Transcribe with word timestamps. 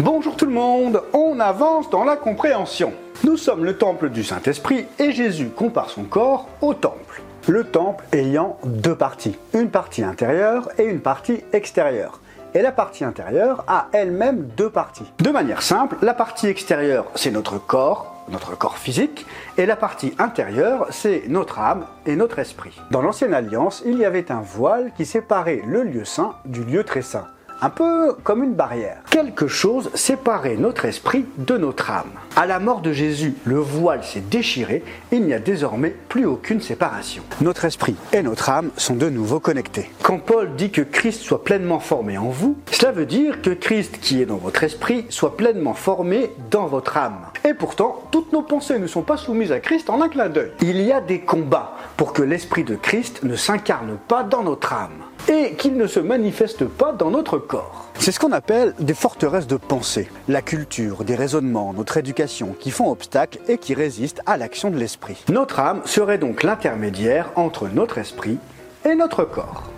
Bonjour 0.00 0.36
tout 0.36 0.44
le 0.44 0.52
monde, 0.52 1.02
on 1.14 1.40
avance 1.40 1.88
dans 1.88 2.04
la 2.04 2.16
compréhension. 2.16 2.92
Nous 3.24 3.38
sommes 3.38 3.64
le 3.64 3.78
temple 3.78 4.10
du 4.10 4.24
Saint-Esprit 4.24 4.84
et 4.98 5.10
Jésus 5.10 5.48
compare 5.48 5.88
son 5.88 6.04
corps 6.04 6.50
au 6.60 6.74
temple. 6.74 7.22
Le 7.48 7.64
temple 7.64 8.04
ayant 8.12 8.58
deux 8.66 8.94
parties, 8.94 9.38
une 9.54 9.70
partie 9.70 10.04
intérieure 10.04 10.68
et 10.76 10.84
une 10.84 11.00
partie 11.00 11.42
extérieure. 11.54 12.20
Et 12.52 12.60
la 12.60 12.72
partie 12.72 13.04
intérieure 13.04 13.64
a 13.68 13.88
elle-même 13.92 14.42
deux 14.54 14.68
parties. 14.68 15.10
De 15.18 15.30
manière 15.30 15.62
simple, 15.62 15.96
la 16.02 16.12
partie 16.12 16.48
extérieure, 16.48 17.06
c'est 17.14 17.30
notre 17.30 17.56
corps, 17.56 18.22
notre 18.28 18.54
corps 18.54 18.76
physique, 18.76 19.24
et 19.56 19.64
la 19.64 19.76
partie 19.76 20.12
intérieure, 20.18 20.88
c'est 20.90 21.22
notre 21.28 21.58
âme 21.58 21.86
et 22.04 22.16
notre 22.16 22.38
esprit. 22.38 22.78
Dans 22.90 23.00
l'ancienne 23.00 23.32
alliance, 23.32 23.82
il 23.86 23.96
y 23.96 24.04
avait 24.04 24.30
un 24.30 24.42
voile 24.42 24.92
qui 24.94 25.06
séparait 25.06 25.62
le 25.66 25.84
lieu 25.84 26.04
saint 26.04 26.34
du 26.44 26.64
lieu 26.64 26.84
très 26.84 27.00
saint 27.00 27.28
un 27.60 27.70
peu 27.70 28.14
comme 28.22 28.44
une 28.44 28.54
barrière. 28.54 28.98
Quelque 29.10 29.46
chose 29.46 29.90
séparait 29.94 30.56
notre 30.56 30.84
esprit 30.84 31.24
de 31.38 31.56
notre 31.56 31.90
âme. 31.90 32.10
À 32.36 32.46
la 32.46 32.58
mort 32.58 32.80
de 32.80 32.92
Jésus, 32.92 33.34
le 33.44 33.56
voile 33.56 34.04
s'est 34.04 34.20
déchiré, 34.20 34.84
il 35.12 35.22
n'y 35.22 35.32
a 35.32 35.38
désormais 35.38 35.94
plus 36.08 36.26
aucune 36.26 36.60
séparation. 36.60 37.22
Notre 37.40 37.64
esprit 37.64 37.96
et 38.12 38.22
notre 38.22 38.50
âme 38.50 38.70
sont 38.76 38.94
de 38.94 39.08
nouveau 39.08 39.40
connectés. 39.40 39.90
Quand 40.02 40.18
Paul 40.18 40.54
dit 40.56 40.70
que 40.70 40.82
Christ 40.82 41.22
soit 41.22 41.44
pleinement 41.44 41.80
formé 41.80 42.18
en 42.18 42.28
vous, 42.28 42.56
cela 42.70 42.92
veut 42.92 43.06
dire 43.06 43.40
que 43.42 43.50
Christ 43.50 43.98
qui 44.00 44.20
est 44.20 44.26
dans 44.26 44.36
votre 44.36 44.62
esprit 44.64 45.06
soit 45.08 45.36
pleinement 45.36 45.74
formé 45.74 46.30
dans 46.50 46.66
votre 46.66 46.96
âme. 46.96 47.18
Et 47.44 47.54
pourtant, 47.54 48.02
toutes 48.10 48.32
nos 48.32 48.42
pensées 48.42 48.78
ne 48.78 48.86
sont 48.86 49.02
pas 49.02 49.16
soumises 49.16 49.52
à 49.52 49.60
Christ 49.60 49.88
en 49.88 50.02
un 50.02 50.08
clin 50.08 50.28
d'œil. 50.28 50.52
Il 50.60 50.80
y 50.80 50.92
a 50.92 51.00
des 51.00 51.20
combats 51.20 51.76
pour 51.96 52.12
que 52.12 52.22
l'esprit 52.22 52.64
de 52.64 52.76
Christ 52.76 53.22
ne 53.22 53.36
s'incarne 53.36 53.96
pas 54.08 54.22
dans 54.22 54.42
notre 54.42 54.72
âme 54.72 55.02
et 55.28 55.54
qu'il 55.54 55.76
ne 55.76 55.86
se 55.86 56.00
manifeste 56.00 56.64
pas 56.64 56.92
dans 56.92 57.10
notre 57.10 57.38
corps. 57.38 57.90
C'est 57.98 58.12
ce 58.12 58.20
qu'on 58.20 58.32
appelle 58.32 58.74
des 58.78 58.94
forteresses 58.94 59.46
de 59.46 59.56
pensée, 59.56 60.08
la 60.28 60.42
culture, 60.42 61.04
des 61.04 61.14
raisonnements, 61.14 61.72
notre 61.72 61.96
éducation 61.96 62.54
qui 62.58 62.70
font 62.70 62.90
obstacle 62.90 63.38
et 63.48 63.58
qui 63.58 63.74
résistent 63.74 64.22
à 64.26 64.36
l'action 64.36 64.70
de 64.70 64.76
l'esprit. 64.76 65.24
Notre 65.28 65.60
âme 65.60 65.82
serait 65.84 66.18
donc 66.18 66.42
l'intermédiaire 66.42 67.32
entre 67.36 67.68
notre 67.68 67.98
esprit 67.98 68.38
et 68.84 68.94
notre 68.94 69.24
corps. 69.24 69.70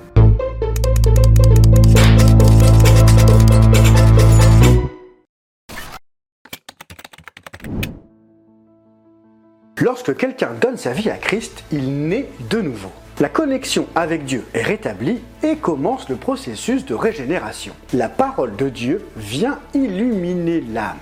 Lorsque 9.80 10.16
quelqu'un 10.16 10.50
donne 10.60 10.76
sa 10.76 10.92
vie 10.92 11.08
à 11.08 11.16
Christ, 11.16 11.62
il 11.70 12.08
naît 12.08 12.28
de 12.50 12.60
nouveau. 12.60 12.90
La 13.20 13.28
connexion 13.28 13.88
avec 13.96 14.24
Dieu 14.26 14.44
est 14.54 14.62
rétablie 14.62 15.18
et 15.42 15.56
commence 15.56 16.08
le 16.08 16.14
processus 16.14 16.84
de 16.84 16.94
régénération. 16.94 17.72
La 17.92 18.08
parole 18.08 18.54
de 18.54 18.68
Dieu 18.68 19.04
vient 19.16 19.58
illuminer 19.74 20.60
l'âme. 20.60 20.98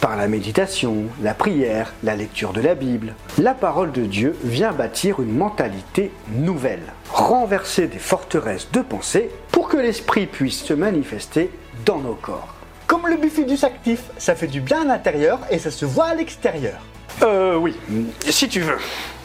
Par 0.00 0.16
la 0.16 0.28
méditation, 0.28 1.06
la 1.20 1.34
prière, 1.34 1.92
la 2.04 2.14
lecture 2.14 2.52
de 2.52 2.60
la 2.60 2.76
Bible, 2.76 3.14
la 3.38 3.52
parole 3.52 3.90
de 3.90 4.02
Dieu 4.02 4.36
vient 4.44 4.70
bâtir 4.70 5.18
une 5.18 5.36
mentalité 5.36 6.12
nouvelle, 6.36 6.92
renverser 7.10 7.88
des 7.88 7.98
forteresses 7.98 8.70
de 8.70 8.82
pensée 8.82 9.28
pour 9.50 9.68
que 9.68 9.76
l'esprit 9.76 10.26
puisse 10.26 10.62
se 10.62 10.72
manifester 10.72 11.50
dans 11.84 11.98
nos 11.98 12.14
corps. 12.14 12.54
Comme 12.86 13.08
le 13.08 13.16
bifidus 13.16 13.64
actif, 13.64 14.02
ça 14.18 14.36
fait 14.36 14.46
du 14.46 14.60
bien 14.60 14.82
à 14.82 14.84
l'intérieur 14.84 15.40
et 15.50 15.58
ça 15.58 15.72
se 15.72 15.84
voit 15.84 16.04
à 16.04 16.14
l'extérieur. 16.14 16.78
Euh 17.22 17.56
oui, 17.56 17.74
si 18.20 18.48
tu 18.48 18.60
veux. 18.60 18.78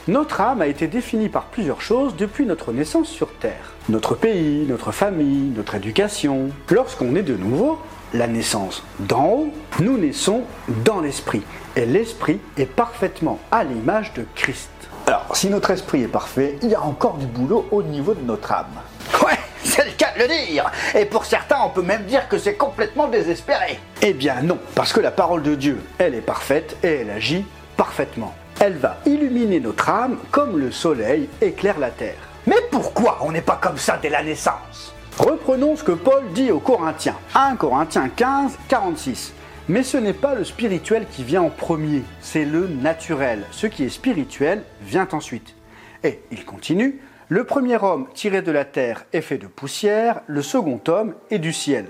Notre 0.08 0.42
âme 0.42 0.64
a 0.64 0.68
été 0.68 0.88
définie 0.88 1.30
par 1.30 1.46
plusieurs 1.46 1.82
choses 1.82 2.16
depuis 2.16 2.48
notre 2.48 2.72
naissance 2.72 3.08
sur 3.08 3.32
Terre. 3.34 3.74
Notre 3.88 4.16
pays, 4.16 4.66
notre 4.68 4.92
famille, 4.92 5.54
notre 5.56 5.76
éducation. 5.76 6.50
Lorsqu'on 6.72 7.16
est 7.16 7.22
de 7.22 7.36
nouveau, 7.36 7.78
la 8.12 8.26
naissance 8.26 8.84
d'en 9.00 9.26
haut, 9.28 9.54
nous 9.80 10.00
naissons 10.00 10.42
dans 10.84 11.02
l'esprit. 11.02 11.44
Et 11.76 11.86
l'esprit 11.86 12.40
est 12.58 12.66
parfaitement 12.66 13.38
à 13.52 13.64
l'image 13.64 14.12
de 14.14 14.26
Christ. 14.34 14.72
Alors, 15.06 15.36
si 15.36 15.50
notre 15.52 15.70
esprit 15.70 16.02
est 16.02 16.08
parfait, 16.08 16.58
il 16.64 16.70
y 16.70 16.76
a 16.76 16.82
encore 16.82 17.18
du 17.18 17.28
boulot 17.28 17.68
au 17.70 17.84
niveau 17.84 18.16
de 18.16 18.24
notre 18.24 18.52
âme. 18.52 18.82
Ouais, 19.24 19.38
c'est 19.64 19.86
le 19.86 19.92
cas 19.92 20.14
de 20.16 20.24
le 20.24 20.28
dire. 20.28 20.72
Et 20.96 21.06
pour 21.06 21.26
certains, 21.26 21.58
on 21.64 21.70
peut 21.70 21.84
même 21.84 22.06
dire 22.06 22.28
que 22.28 22.40
c'est 22.40 22.56
complètement 22.56 23.08
désespéré. 23.08 23.80
Eh 24.02 24.14
bien 24.14 24.42
non, 24.42 24.58
parce 24.74 24.94
que 24.94 25.00
la 25.00 25.12
parole 25.12 25.44
de 25.44 25.54
Dieu, 25.54 25.80
elle 26.00 26.16
est 26.16 26.22
parfaite 26.22 26.76
et 26.82 27.02
elle 27.02 27.12
agit 27.12 27.46
parfaitement. 27.78 28.34
Elle 28.64 28.78
va 28.78 28.98
illuminer 29.08 29.60
notre 29.60 29.90
âme 29.90 30.20
comme 30.30 30.60
le 30.60 30.70
soleil 30.70 31.28
éclaire 31.42 31.80
la 31.80 31.90
terre. 31.90 32.30
Mais 32.46 32.60
pourquoi 32.70 33.18
on 33.22 33.32
n'est 33.32 33.42
pas 33.42 33.60
comme 33.60 33.80
ça 33.80 33.98
dès 34.00 34.10
la 34.10 34.22
naissance? 34.22 34.94
Reprenons 35.18 35.76
ce 35.76 35.84
que 35.84 35.94
Paul 35.94 36.22
dit 36.36 36.52
aux 36.52 36.60
Corinthiens. 36.60 37.18
1 37.34 37.56
Corinthiens 37.56 38.10
15, 38.16 38.60
46. 38.68 39.34
Mais 39.68 39.82
ce 39.82 39.98
n'est 39.98 40.14
pas 40.14 40.36
le 40.36 40.44
spirituel 40.44 41.08
qui 41.10 41.24
vient 41.24 41.42
en 41.42 41.50
premier, 41.50 42.04
c'est 42.20 42.46
le 42.46 42.68
naturel. 42.68 43.46
Ce 43.50 43.66
qui 43.66 43.84
est 43.84 43.90
spirituel 43.90 44.62
vient 44.84 45.08
ensuite. 45.12 45.56
Et 46.04 46.22
il 46.30 46.46
continue. 46.46 47.02
Le 47.30 47.46
premier 47.46 47.84
homme 47.84 48.10
tiré 48.14 48.44
de 48.44 48.52
la 48.52 48.66
terre 48.66 49.06
est 49.12 49.22
fait 49.22 49.40
de 49.40 49.48
poussière, 49.48 50.22
le 50.28 50.44
second 50.44 50.80
homme 50.88 51.16
est 51.32 51.40
du 51.40 51.52
ciel. 51.52 51.88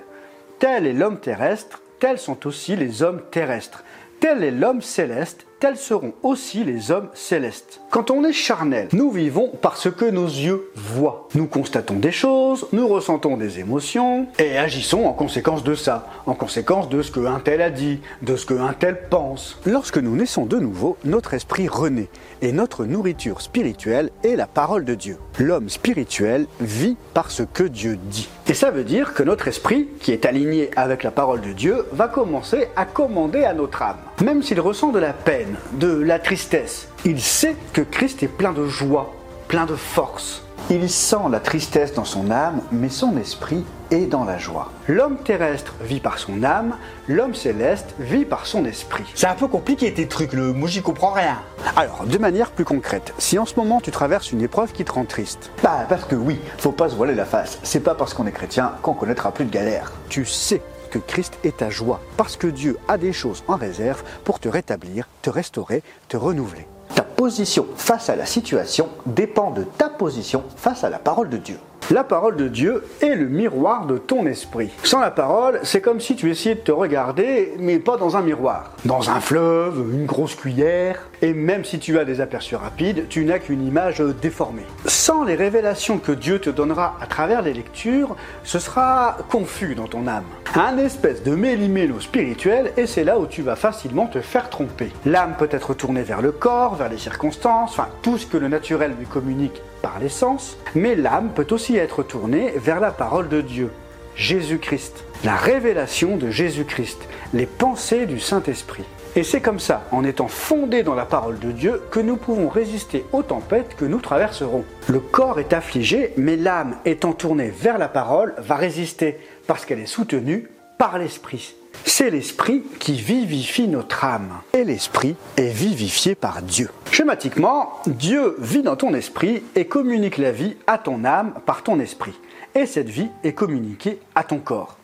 Tel 0.60 0.88
est 0.88 0.94
l'homme 0.94 1.20
terrestre, 1.20 1.82
tels 2.00 2.20
sont 2.20 2.48
aussi 2.48 2.78
les 2.78 3.04
hommes 3.04 3.24
terrestres. 3.30 3.84
Tel 4.22 4.42
est 4.42 4.52
l'homme 4.52 4.82
céleste, 4.82 5.48
tels 5.62 5.78
seront 5.78 6.14
aussi 6.24 6.64
les 6.64 6.90
hommes 6.90 7.10
célestes. 7.14 7.82
Quand 7.92 8.10
on 8.10 8.24
est 8.24 8.34
charnel, 8.34 8.88
nous 8.94 9.12
vivons 9.12 9.52
parce 9.62 9.92
que 9.92 10.06
nos 10.06 10.26
yeux 10.26 10.72
voient. 10.76 11.28
Nous 11.36 11.46
constatons 11.46 11.98
des 11.98 12.12
choses, 12.12 12.66
nous 12.74 12.88
ressentons 12.88 13.38
des 13.38 13.60
émotions 13.60 14.26
et 14.40 14.58
agissons 14.58 15.06
en 15.06 15.14
conséquence 15.14 15.64
de 15.64 15.76
ça, 15.76 16.08
en 16.26 16.34
conséquence 16.34 16.90
de 16.90 17.04
ce 17.04 17.12
que 17.12 17.28
un 17.28 17.40
tel 17.40 17.62
a 17.62 17.70
dit, 17.70 18.00
de 18.24 18.36
ce 18.36 18.48
que 18.48 18.56
un 18.56 18.74
tel 18.74 19.08
pense. 19.10 19.60
Lorsque 19.68 20.00
nous 20.00 20.16
naissons 20.16 20.48
de 20.48 20.58
nouveau, 20.58 20.98
notre 21.06 21.36
esprit 21.36 21.68
renaît 21.68 22.10
et 22.42 22.54
notre 22.54 22.86
nourriture 22.86 23.42
spirituelle 23.42 24.10
est 24.24 24.36
la 24.36 24.48
parole 24.48 24.84
de 24.84 24.96
Dieu. 24.96 25.18
L'homme 25.38 25.70
spirituel 25.70 26.48
vit 26.60 26.98
par 27.14 27.30
ce 27.30 27.44
que 27.44 27.64
Dieu 27.64 28.00
dit. 28.10 28.30
Et 28.48 28.56
ça 28.56 28.72
veut 28.72 28.84
dire 28.84 29.14
que 29.14 29.22
notre 29.22 29.48
esprit, 29.48 29.88
qui 30.00 30.12
est 30.12 30.26
aligné 30.26 30.72
avec 30.76 31.04
la 31.04 31.12
parole 31.12 31.42
de 31.42 31.54
Dieu, 31.54 31.86
va 31.92 32.08
commencer 32.08 32.68
à 32.76 32.86
commander 32.86 33.44
à 33.44 33.54
notre 33.54 33.84
âme. 33.84 33.98
Même 34.24 34.42
s'il 34.42 34.60
ressent 34.60 34.92
de 34.92 35.00
la 35.00 35.14
peine, 35.14 35.51
de 35.74 35.88
la 35.88 36.20
tristesse, 36.20 36.88
il 37.06 37.22
sait 37.22 37.56
que 37.74 37.82
Christ 37.82 38.24
est 38.24 38.28
plein 38.28 38.54
de 38.54 38.68
joie, 38.68 39.14
plein 39.48 39.66
de 39.66 39.76
force. 39.76 40.44
Il 40.70 40.90
sent 40.90 41.28
la 41.30 41.40
tristesse 41.40 41.94
dans 41.94 42.06
son 42.06 42.30
âme, 42.32 42.62
mais 42.72 42.88
son 42.88 43.18
esprit 43.18 43.66
est 43.90 44.06
dans 44.06 44.24
la 44.24 44.38
joie. 44.38 44.72
L'homme 44.88 45.18
terrestre 45.18 45.74
vit 45.82 46.00
par 46.00 46.18
son 46.20 46.44
âme, 46.44 46.76
l'homme 47.08 47.34
céleste 47.34 47.94
vit 48.00 48.24
par 48.26 48.46
son 48.46 48.64
esprit. 48.66 49.04
C'est 49.16 49.28
un 49.28 49.34
peu 49.34 49.48
compliqué 49.48 49.94
tes 49.94 50.08
trucs, 50.08 50.34
le 50.34 50.54
moi 50.54 50.70
j'y 50.70 50.82
comprends 50.82 51.12
rien. 51.12 51.40
Alors, 51.76 52.06
de 52.06 52.18
manière 52.18 52.52
plus 52.52 52.64
concrète, 52.64 53.14
si 53.18 53.38
en 53.40 53.46
ce 53.46 53.56
moment 53.56 53.82
tu 53.82 53.92
traverses 53.92 54.32
une 54.32 54.42
épreuve 54.42 54.72
qui 54.72 54.86
te 54.86 54.92
rend 54.92 55.06
triste, 55.06 55.52
Bah 55.64 55.86
parce 55.90 56.06
que 56.06 56.16
oui, 56.16 56.40
faut 56.58 56.72
pas 56.72 56.90
se 56.90 56.96
voiler 56.96 57.16
la 57.16 57.26
face. 57.26 57.60
C'est 57.64 57.82
pas 57.82 57.96
parce 57.96 58.14
qu'on 58.14 58.28
est 58.28 58.32
chrétien 58.32 58.74
qu'on 58.82 58.94
connaîtra 58.94 59.32
plus 59.32 59.46
de 59.46 59.52
galère. 59.52 59.92
tu 60.10 60.26
sais 60.26 60.62
que 60.92 61.00
Christ 61.00 61.40
est 61.44 61.58
ta 61.58 61.72
joie, 61.72 62.02
parce 62.18 62.38
que 62.38 62.48
Dieu 62.48 62.78
a 62.88 62.98
des 62.98 63.14
choses 63.14 63.44
en 63.48 63.56
réserve 63.56 64.04
pour 64.24 64.40
te 64.40 64.50
rétablir, 64.50 65.08
te 65.24 65.32
restaurer, 65.32 65.82
te 66.08 66.18
renouveler. 66.18 66.68
Ta 66.94 67.02
position 67.02 67.66
face 67.76 68.10
à 68.10 68.16
la 68.16 68.26
situation 68.26 68.90
dépend 69.06 69.52
de 69.52 69.64
ta 69.64 69.90
position 69.90 70.44
face 70.58 70.84
à 70.84 70.90
la 70.90 71.00
parole 71.00 71.30
de 71.30 71.38
Dieu. 71.38 71.58
La 71.90 72.04
parole 72.04 72.38
de 72.38 72.48
Dieu 72.48 72.84
est 73.02 73.16
le 73.16 73.28
miroir 73.28 73.86
de 73.86 73.98
ton 73.98 74.26
esprit. 74.26 74.70
Sans 74.84 75.00
la 75.02 75.12
parole, 75.12 75.60
c'est 75.64 75.82
comme 75.82 76.00
si 76.00 76.16
tu 76.16 76.30
essayais 76.30 76.56
de 76.56 76.62
te 76.62 76.72
regarder, 76.72 77.54
mais 77.60 77.80
pas 77.80 77.98
dans 77.98 78.16
un 78.16 78.22
miroir. 78.22 78.72
Dans 78.86 79.10
un 79.10 79.20
fleuve, 79.20 79.84
une 79.94 80.06
grosse 80.06 80.36
cuillère, 80.36 81.10
et 81.22 81.34
même 81.34 81.64
si 81.64 81.80
tu 81.80 82.00
as 82.00 82.06
des 82.06 82.22
aperçus 82.22 82.56
rapides, 82.56 83.08
tu 83.10 83.26
n'as 83.26 83.40
qu'une 83.40 83.66
image 83.66 84.00
déformée. 84.22 84.66
Sans 84.86 85.24
les 85.24 85.36
révélations 85.36 86.00
que 86.00 86.12
Dieu 86.12 86.40
te 86.40 86.50
donnera 86.50 86.98
à 87.02 87.06
travers 87.06 87.42
les 87.42 87.54
lectures, 87.54 88.16
ce 88.44 88.60
sera 88.60 89.18
confus 89.30 89.76
dans 89.76 89.88
ton 89.88 90.08
âme. 90.08 90.26
Un 90.56 90.78
espèce 90.78 91.24
de 91.24 91.36
méli-mélo 91.36 92.00
spirituel, 92.00 92.74
et 92.76 92.88
c'est 92.88 93.04
là 93.04 93.20
où 93.20 93.28
tu 93.28 93.42
vas 93.42 93.56
facilement 93.56 94.08
te 94.08 94.20
faire 94.20 94.50
tromper. 94.50 94.92
L'âme 95.06 95.36
peut 95.38 95.50
être 95.52 95.74
tournée 95.74 96.04
vers 96.04 96.22
le 96.22 96.32
corps, 96.32 96.76
vers 96.76 96.90
les 96.90 96.98
circonstances, 96.98 97.72
enfin 97.72 97.88
tout 98.02 98.18
ce 98.18 98.26
que 98.26 98.38
le 98.38 98.48
naturel 98.48 98.94
lui 98.98 99.06
communique 99.06 99.62
par 99.82 100.00
les 100.00 100.10
sens, 100.10 100.58
mais 100.76 100.96
l'âme 100.96 101.32
peut 101.34 101.48
aussi 101.52 101.78
être 101.78 102.04
tournée 102.04 102.54
vers 102.58 102.80
la 102.80 102.92
parole 102.92 103.30
de 103.30 103.42
Dieu, 103.42 103.72
Jésus-Christ, 104.16 105.06
la 105.24 105.36
révélation 105.36 106.18
de 106.18 106.30
Jésus-Christ, 106.30 107.00
les 107.34 107.46
pensées 107.46 108.06
du 108.06 108.20
Saint-Esprit. 108.20 108.86
Et 109.18 109.24
c'est 109.24 109.42
comme 109.42 109.60
ça, 109.60 109.84
en 109.92 110.06
étant 110.06 110.30
fondés 110.30 110.84
dans 110.84 110.96
la 110.96 111.06
parole 111.06 111.38
de 111.38 111.52
Dieu, 111.52 111.82
que 111.92 112.00
nous 112.00 112.16
pouvons 112.16 112.48
résister 112.48 113.06
aux 113.12 113.24
tempêtes 113.24 113.76
que 113.76 113.84
nous 113.84 114.00
traverserons. 114.00 114.64
Le 114.88 115.02
corps 115.02 115.38
est 115.38 115.52
affligé, 115.52 116.14
mais 116.16 116.38
l'âme 116.38 116.78
étant 116.86 117.12
tournée 117.12 117.50
vers 117.50 117.78
la 117.78 117.90
parole 117.90 118.34
va 118.38 118.56
résister, 118.56 119.20
parce 119.48 119.66
qu'elle 119.66 119.80
est 119.80 119.86
soutenue 119.86 120.48
par 120.78 120.98
l'Esprit. 120.98 121.56
C'est 121.84 122.10
l'Esprit 122.10 122.64
qui 122.80 122.94
vivifie 122.94 123.68
notre 123.68 124.06
âme. 124.06 124.32
Et 124.54 124.64
l'Esprit 124.64 125.18
est 125.36 125.52
vivifié 125.52 126.16
par 126.16 126.42
Dieu. 126.42 126.70
Schématiquement, 126.90 127.82
Dieu 127.88 128.38
vit 128.40 128.64
dans 128.64 128.78
ton 128.78 128.94
esprit 128.94 129.44
et 129.56 129.66
communique 129.66 130.20
la 130.20 130.32
vie 130.32 130.56
à 130.68 130.78
ton 130.78 131.04
âme 131.04 131.34
par 131.46 131.64
ton 131.64 131.82
esprit. 131.82 132.18
Et 132.56 132.66
cette 132.66 132.90
vie 132.90 133.10
est 133.26 133.34
communiquée 133.34 134.00
à 134.16 134.24
ton 134.24 134.40
corps. 134.40 134.78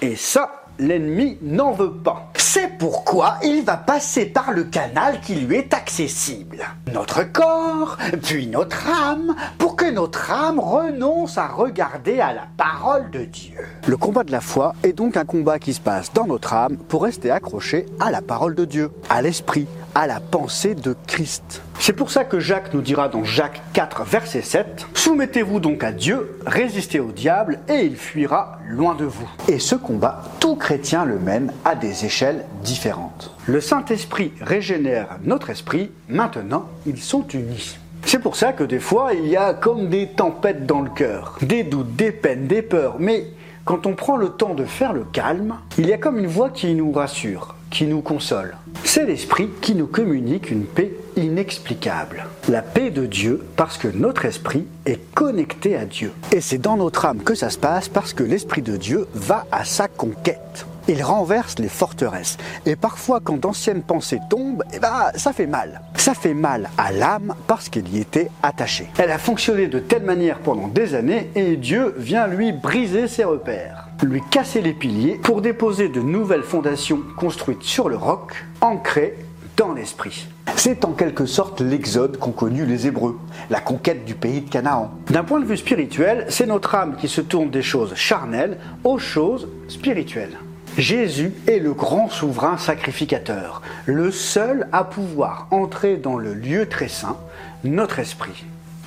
Et 0.00 0.16
ça, 0.16 0.64
l'ennemi 0.78 1.38
n'en 1.42 1.72
veut 1.72 1.92
pas. 1.92 2.32
C'est 2.54 2.78
pourquoi 2.78 3.38
il 3.42 3.64
va 3.64 3.76
passer 3.76 4.26
par 4.26 4.52
le 4.52 4.62
canal 4.62 5.20
qui 5.20 5.34
lui 5.34 5.56
est 5.56 5.74
accessible. 5.74 6.64
Notre 6.92 7.24
corps, 7.24 7.96
puis 8.22 8.46
notre 8.46 8.88
âme, 8.88 9.34
pour 9.58 9.74
que 9.74 9.90
notre 9.90 10.30
âme 10.30 10.60
renonce 10.60 11.36
à 11.36 11.48
regarder 11.48 12.20
à 12.20 12.32
la 12.32 12.46
parole 12.56 13.10
de 13.10 13.24
Dieu. 13.24 13.58
Le 13.88 13.96
combat 13.96 14.22
de 14.22 14.30
la 14.30 14.40
foi 14.40 14.76
est 14.84 14.92
donc 14.92 15.16
un 15.16 15.24
combat 15.24 15.58
qui 15.58 15.74
se 15.74 15.80
passe 15.80 16.12
dans 16.12 16.28
notre 16.28 16.54
âme 16.54 16.76
pour 16.76 17.02
rester 17.02 17.32
accroché 17.32 17.86
à 17.98 18.12
la 18.12 18.22
parole 18.22 18.54
de 18.54 18.64
Dieu, 18.64 18.92
à 19.10 19.20
l'esprit, 19.20 19.66
à 19.94 20.06
la 20.06 20.20
pensée 20.20 20.74
de 20.74 20.96
Christ. 21.06 21.62
C'est 21.78 21.92
pour 21.92 22.10
ça 22.10 22.24
que 22.24 22.40
Jacques 22.40 22.74
nous 22.74 22.80
dira 22.80 23.08
dans 23.08 23.24
Jacques 23.24 23.62
4, 23.72 24.04
verset 24.04 24.42
7, 24.42 24.86
Soumettez-vous 24.94 25.60
donc 25.60 25.84
à 25.84 25.92
Dieu, 25.92 26.38
résistez 26.46 27.00
au 27.00 27.12
diable, 27.12 27.60
et 27.68 27.84
il 27.84 27.96
fuira 27.96 28.58
loin 28.68 28.94
de 28.94 29.04
vous. 29.04 29.28
Et 29.48 29.58
ce 29.58 29.74
combat, 29.74 30.22
tout 30.40 30.56
chrétien 30.56 31.04
le 31.04 31.18
mène 31.18 31.52
à 31.64 31.74
des 31.74 32.04
échelles 32.04 32.44
différentes. 32.62 33.34
Le 33.46 33.60
Saint-Esprit 33.60 34.32
régénère 34.40 35.18
notre 35.22 35.50
esprit, 35.50 35.90
maintenant 36.08 36.66
ils 36.86 37.00
sont 37.00 37.26
unis. 37.28 37.78
C'est 38.06 38.18
pour 38.18 38.36
ça 38.36 38.52
que 38.52 38.64
des 38.64 38.80
fois 38.80 39.14
il 39.14 39.26
y 39.26 39.36
a 39.36 39.54
comme 39.54 39.88
des 39.88 40.08
tempêtes 40.08 40.66
dans 40.66 40.80
le 40.80 40.90
cœur, 40.90 41.38
des 41.42 41.62
doutes, 41.62 41.96
des 41.96 42.12
peines, 42.12 42.46
des 42.46 42.62
peurs, 42.62 42.96
mais 42.98 43.26
quand 43.64 43.86
on 43.86 43.94
prend 43.94 44.16
le 44.16 44.28
temps 44.28 44.54
de 44.54 44.64
faire 44.64 44.92
le 44.92 45.04
calme, 45.04 45.56
il 45.78 45.86
y 45.86 45.92
a 45.92 45.98
comme 45.98 46.18
une 46.18 46.26
voix 46.26 46.50
qui 46.50 46.74
nous 46.74 46.92
rassure, 46.92 47.54
qui 47.74 47.86
nous 47.86 48.02
console. 48.02 48.56
C'est 48.84 49.04
l'Esprit 49.04 49.50
qui 49.60 49.74
nous 49.74 49.88
communique 49.88 50.52
une 50.52 50.64
paix 50.64 50.92
inexplicable. 51.16 52.24
La 52.48 52.62
paix 52.62 52.90
de 52.90 53.04
Dieu 53.04 53.44
parce 53.56 53.78
que 53.78 53.88
notre 53.88 54.26
esprit 54.26 54.64
est 54.86 55.00
connecté 55.12 55.76
à 55.76 55.84
Dieu. 55.84 56.12
Et 56.30 56.40
c'est 56.40 56.58
dans 56.58 56.76
notre 56.76 57.04
âme 57.04 57.22
que 57.22 57.34
ça 57.34 57.50
se 57.50 57.58
passe 57.58 57.88
parce 57.88 58.12
que 58.12 58.22
l'Esprit 58.22 58.62
de 58.62 58.76
Dieu 58.76 59.08
va 59.14 59.44
à 59.50 59.64
sa 59.64 59.88
conquête. 59.88 60.66
Il 60.86 61.02
renverse 61.02 61.58
les 61.58 61.68
forteresses. 61.68 62.36
Et 62.66 62.76
parfois, 62.76 63.20
quand 63.20 63.40
d'anciennes 63.40 63.82
pensées 63.82 64.20
tombent, 64.28 64.62
eh 64.72 64.78
ben, 64.78 65.10
ça 65.16 65.32
fait 65.32 65.46
mal. 65.46 65.80
Ça 65.96 66.14
fait 66.14 66.34
mal 66.34 66.68
à 66.76 66.92
l'âme 66.92 67.34
parce 67.46 67.70
qu'elle 67.70 67.88
y 67.88 67.98
était 67.98 68.30
attachée. 68.42 68.88
Elle 68.98 69.10
a 69.10 69.18
fonctionné 69.18 69.66
de 69.66 69.78
telle 69.78 70.04
manière 70.04 70.38
pendant 70.40 70.68
des 70.68 70.94
années 70.94 71.30
et 71.34 71.56
Dieu 71.56 71.94
vient 71.96 72.26
lui 72.26 72.52
briser 72.52 73.08
ses 73.08 73.24
repères, 73.24 73.83
lui 74.02 74.22
casser 74.30 74.60
les 74.60 74.72
piliers 74.72 75.18
pour 75.22 75.40
déposer 75.40 75.88
de 75.88 76.00
nouvelles 76.00 76.42
fondations 76.42 77.02
construites 77.16 77.62
sur 77.62 77.88
le 77.88 77.96
roc, 77.96 78.44
ancrées 78.60 79.16
dans 79.56 79.72
l'esprit. 79.72 80.26
C'est 80.56 80.84
en 80.84 80.92
quelque 80.92 81.26
sorte 81.26 81.60
l'exode 81.60 82.18
qu'ont 82.18 82.32
connu 82.32 82.66
les 82.66 82.86
Hébreux, 82.86 83.18
la 83.50 83.60
conquête 83.60 84.04
du 84.04 84.14
pays 84.14 84.40
de 84.40 84.50
Canaan. 84.50 84.92
D'un 85.10 85.24
point 85.24 85.40
de 85.40 85.44
vue 85.44 85.56
spirituel, 85.56 86.26
c'est 86.28 86.46
notre 86.46 86.74
âme 86.74 86.96
qui 86.96 87.08
se 87.08 87.20
tourne 87.20 87.50
des 87.50 87.62
choses 87.62 87.94
charnelles 87.94 88.58
aux 88.82 88.98
choses 88.98 89.48
spirituelles. 89.68 90.36
Jésus 90.76 91.32
est 91.46 91.60
le 91.60 91.72
grand 91.72 92.08
souverain 92.08 92.58
sacrificateur, 92.58 93.62
le 93.86 94.10
seul 94.10 94.66
à 94.72 94.84
pouvoir 94.84 95.46
entrer 95.50 95.96
dans 95.96 96.16
le 96.16 96.34
lieu 96.34 96.68
très 96.68 96.88
saint, 96.88 97.16
notre 97.62 98.00
esprit. 98.00 98.44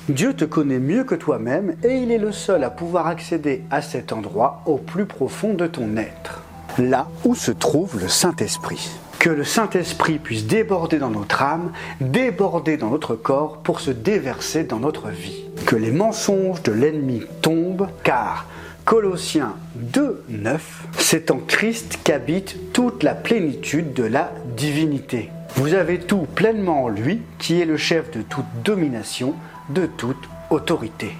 Dieu 0.08 0.32
te 0.32 0.46
connaît 0.46 0.78
mieux 0.78 1.04
que 1.04 1.14
toi-même 1.14 1.74
et 1.84 1.98
il 1.98 2.10
est 2.10 2.18
le 2.18 2.32
seul 2.32 2.64
à 2.64 2.70
pouvoir 2.70 3.08
accéder 3.08 3.62
à 3.70 3.82
cet 3.82 4.10
endroit 4.10 4.62
au 4.64 4.78
plus 4.78 5.04
profond 5.04 5.52
de 5.52 5.66
ton 5.66 5.98
être, 5.98 6.42
là 6.78 7.08
où 7.24 7.34
se 7.34 7.50
trouve 7.50 8.00
le 8.00 8.08
Saint-Esprit. 8.08 8.88
Que 9.18 9.28
le 9.28 9.44
Saint-Esprit 9.44 10.18
puisse 10.18 10.46
déborder 10.46 10.98
dans 10.98 11.10
notre 11.10 11.42
âme, 11.42 11.72
déborder 12.00 12.78
dans 12.78 12.88
notre 12.88 13.16
corps 13.16 13.58
pour 13.58 13.80
se 13.80 13.90
déverser 13.90 14.64
dans 14.64 14.78
notre 14.78 15.08
vie. 15.08 15.44
Que 15.66 15.76
les 15.76 15.90
mensonges 15.90 16.62
de 16.62 16.72
l'ennemi 16.72 17.24
tombent, 17.42 17.88
car 18.02 18.46
Colossiens 18.86 19.56
2, 19.74 20.24
9, 20.30 20.86
c'est 20.96 21.30
en 21.30 21.36
Christ 21.36 21.98
qu'habite 22.02 22.72
toute 22.72 23.02
la 23.02 23.14
plénitude 23.14 23.92
de 23.92 24.04
la 24.04 24.32
divinité. 24.56 25.30
Vous 25.56 25.74
avez 25.74 25.98
tout 25.98 26.26
pleinement 26.34 26.84
en 26.84 26.88
lui, 26.88 27.20
qui 27.38 27.60
est 27.60 27.66
le 27.66 27.76
chef 27.76 28.10
de 28.12 28.22
toute 28.22 28.46
domination, 28.64 29.34
de 29.68 29.86
toute 29.86 30.28
autorité. 30.50 31.12